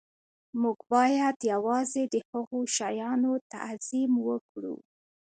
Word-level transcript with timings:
موږ 0.61 0.79
باید 0.93 1.37
یوازې 1.53 2.03
د 2.13 2.15
هغو 2.29 2.59
شیانو 2.75 3.33
تعظیم 3.51 4.11
وکړو 4.27 4.75